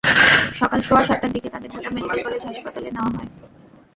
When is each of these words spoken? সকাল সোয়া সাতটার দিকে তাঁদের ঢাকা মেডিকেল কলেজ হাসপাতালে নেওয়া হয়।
সকাল 0.53 0.79
সোয়া 0.81 1.03
সাতটার 1.03 1.31
দিকে 1.31 1.47
তাঁদের 1.49 1.69
ঢাকা 1.73 1.89
মেডিকেল 1.89 2.19
কলেজ 2.23 2.43
হাসপাতালে 2.45 2.89
নেওয়া 2.91 3.11
হয়। 3.15 3.29